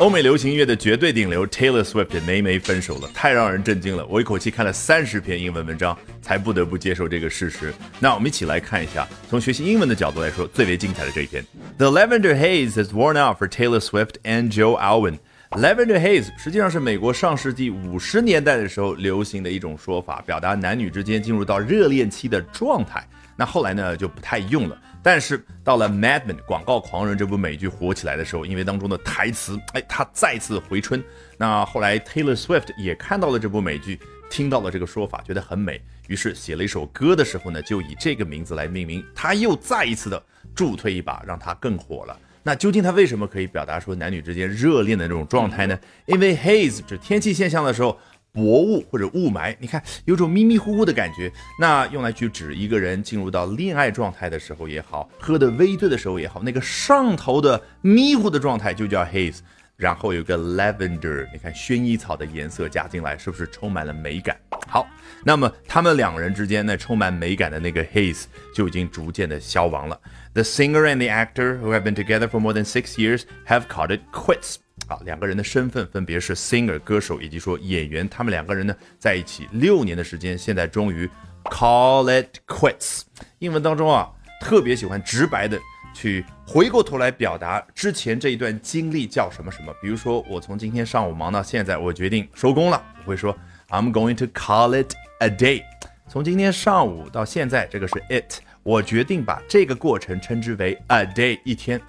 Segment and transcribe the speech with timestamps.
[0.00, 4.06] 欧美流行音乐的绝对顶流 Taylor Swift 梅梅分手了，太让人震惊了。
[4.06, 7.70] 我一口气看了三十篇英文文章，才不得不接受这个事实。
[7.98, 11.44] 那我们一起来看一下，从学习英文的角度来说，最为精彩的这一篇。
[11.76, 15.18] The lavender haze has worn out for Taylor Swift and Joe Alwyn.
[15.50, 23.06] Lavender haze 实际上是美国上世纪五十年代的时候流行的一种说法，表达男女之间进入到热恋期的状态。
[23.40, 24.78] 那后来呢就不太用了。
[25.02, 31.02] 但是到了《Mad Men》广告狂人这部美剧火起来的时候，因为当中的台词，哎，他再次回春。
[31.38, 33.98] 那后来 Taylor Swift 也看到了这部美剧，
[34.28, 39.02] 听到了这个说法，觉得很美，于是写了一首歌的时候呢，就以这个名字来命名。
[39.14, 40.22] 他又再一次的
[40.54, 42.14] 助推一把，让他更火了。
[42.42, 45.78] 那究竟他为什么可以表达出男女之间热恋的那种状态呢？
[46.04, 47.98] 因为 haze 指天气现象的时候。
[48.32, 51.32] 薄雾或者雾霾，你看有种迷迷糊糊的感觉。
[51.58, 59.38] 那用来去指一个人进入到恋爱状态的时候也好，喝的微醉的时候也好，那个上头的迷糊的状态就叫 haze。
[59.76, 64.36] 然后有个 lavender，你看薰衣草的颜色加进来，是不是充满了美感？
[64.68, 64.86] 好，
[65.24, 69.98] 那么他们两人之间那充满美感的那个 haze 就已经逐渐的消亡了。
[70.34, 73.96] The singer and the actor who have been together for more than six years have called
[73.96, 74.56] it quits.
[74.90, 81.08] 啊，两个人的身份分别是 singer 歌手以及说演员，他们两个人呢在一起六年的时间，现在终于
[81.44, 83.02] call it quits。
[83.38, 85.56] 英文当中啊，特别喜欢直白的
[85.94, 89.72] 去回过头来表达之前这一段经历叫什么什么。
[89.80, 93.32] 比如说，我从今天上午忙到现在，我决定收工了，我会说
[93.68, 95.62] I'm going to call it a day。
[96.08, 101.80] 从今天上午到现在，这个是 it，我决定把这个过程称之为 a day，一天，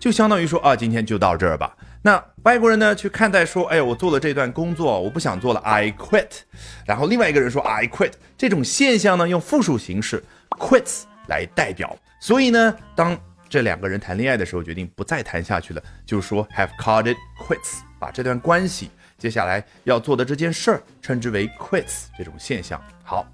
[0.00, 1.76] 就相当于说啊，今天就到这儿吧。
[2.00, 6.28] 那外国人呢去看待说，哎呀，我做了这段工作，我不想做了，I quit。
[6.86, 8.12] 然后另外一个人说，I quit。
[8.38, 11.98] 这种现象呢，用复数形式 quits 来代表。
[12.20, 22.80] 所以呢，当这两个人谈恋爱的时候，决定不再谈下去了，就说 have called it quits，把这段关系接下来要做的这件事儿称之为 quits 这种现象。
[23.02, 23.26] 好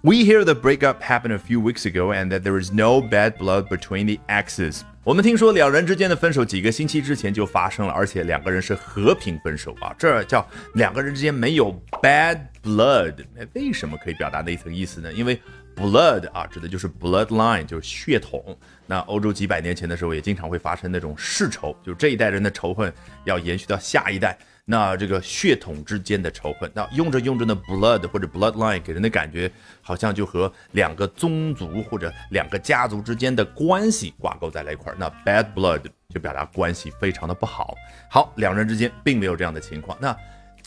[0.00, 3.32] ，We hear the breakup happened a few weeks ago and that there is no bad
[3.32, 4.80] blood between the exes。
[5.04, 13.14] 我们听说两人之间的分手几个星期之前就发生了，而且两个人是和平分手啊，这叫两个人之间没有 bad blood。
[13.52, 15.12] 为什么可以表达那层意思呢？
[15.12, 15.38] 因为
[15.76, 18.56] blood 啊，指的就是 bloodline，就是血统。
[18.86, 22.90] 那欧洲几百年前的时候也经常会发生那种世仇，就这一代人的仇恨
[23.24, 24.38] 要延续到下一代。
[24.66, 29.50] 那这个血统之间的仇恨，那用着用着呢，blood 或者 bloodline 给人的感觉
[29.82, 34.96] 好像就和两个宗族或者两个家族之间的关系挂钩在了一块儿。
[34.98, 37.74] 那 bad blood 就表达关系非常的不好。
[38.10, 39.98] 好，两人之间并没有这样的情况。
[40.00, 40.16] 那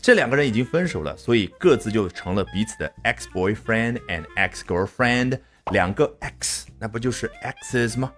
[0.00, 5.40] 这两个人已经分手了，所以各自就成了彼此的 ex boyfriend and ex girlfriend，
[5.72, 8.12] 两个 x，那不就是 exes 吗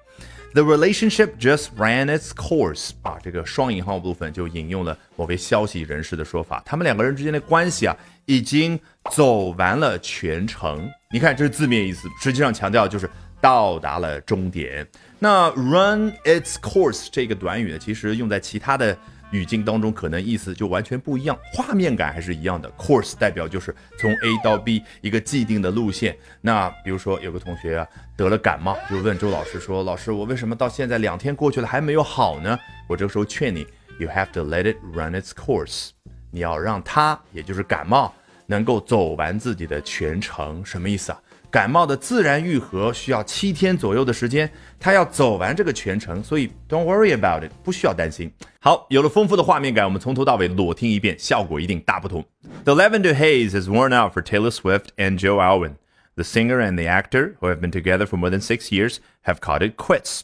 [0.53, 7.97] ？The relationship just ran its course 啊，这个双引号部分就引用了某位消息人士的说法，他们两个人之间的关系啊，
[8.27, 8.79] 已经
[9.11, 10.91] 走完了全程。
[11.13, 13.09] 你看，这是字面意思，实际上强调就是
[13.41, 14.87] 到达了终点。
[15.19, 18.97] 那 run its course 这个短语呢，其实用在其他的。
[19.33, 22.71] 语境当中可能意思就完全不一样，画面感还是一样的。
[22.79, 26.17] Course 代表就是从 A 到 B 一个既定的路线。
[26.41, 27.87] 那比如说有个同学啊
[28.17, 32.59] 得了感冒，就问周老师说：“老师，我为什么到现在两天过去了还没有好呢？”
[32.89, 33.67] 我这个时候劝你
[33.99, 35.91] ，You have to let it run its course。
[36.33, 38.13] 你要让它，也就是感冒，
[38.47, 40.65] 能够走完自己的全程。
[40.65, 41.21] 什么意思啊？
[41.52, 44.50] 感冒的自然愈合需要七天左右的时间，
[44.80, 48.30] 他要走完这个全程，所以 don't worry about it，不需要担心。
[48.60, 52.26] 好，有了丰富的画面感，我们从头到尾裸听一遍，效果一定大不同。
[52.66, 55.76] The lavender haze has worn out for Taylor Swift and Joe Alwyn.
[56.16, 59.40] The singer and the actor, who have been together for more than six years, have
[59.40, 60.24] called it quits.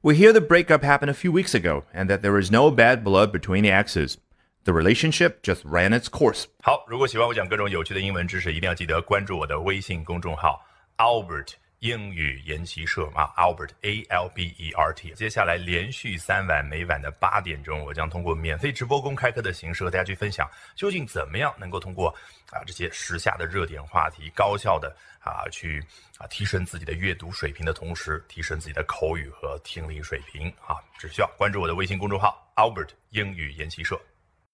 [0.00, 3.04] We hear the breakup happened a few weeks ago, and that there is no bad
[3.04, 4.18] blood between the exes.
[4.67, 6.43] The relationship just ran its course.
[6.61, 10.61] 好，如果喜欢我讲各种有趣的英文知识，一定要记得关注我的微信公众号
[10.97, 15.11] Albert 英语研习社啊，Albert A L B E R T。
[15.11, 20.45] 接下来连续三晚，每晚的八点钟，我将通过免费直播公开课的形式和大家去分享，
[20.75, 22.13] 究竟怎么样能够通过
[22.51, 25.81] 啊这些时下的热点话题，高效的啊去
[26.17, 33.97] 啊提升自己的阅读水平的同时，提升自己的口语和听力水平啊，只需要关注我的微信公众号 Albert 英语研习社。